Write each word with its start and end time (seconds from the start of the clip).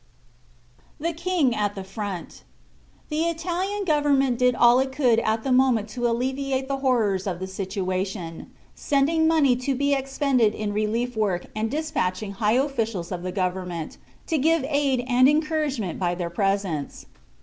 THE 0.99 1.13
KING 1.13 1.53
AT 1.53 1.75
THE 1.75 1.83
FRONT. 1.83 2.41
The 3.09 3.25
Italian 3.25 3.85
Government 3.85 4.39
did 4.39 4.55
all 4.55 4.79
it 4.79 4.91
could 4.91 5.19
at 5.19 5.43
the 5.43 5.51
moment 5.51 5.89
to 5.89 6.07
alleviate 6.07 6.67
the 6.67 6.77
horrors 6.77 7.27
of 7.27 7.37
the 7.39 7.45
situation, 7.45 8.49
sending 8.73 9.27
money 9.27 9.55
to 9.57 9.75
be 9.75 9.93
expended 9.93 10.55
in 10.55 10.73
relief 10.73 11.15
work 11.15 11.45
and 11.55 11.69
dispatching 11.69 12.31
high 12.31 12.53
officials 12.53 13.11
of 13.11 13.21
the 13.21 13.31
government 13.31 13.99
to 14.25 14.39
give 14.39 14.65
aid 14.67 15.05
and 15.07 15.29
encouragement 15.29 15.99
by 15.99 16.15
their 16.15 16.31
presence. 16.31 17.05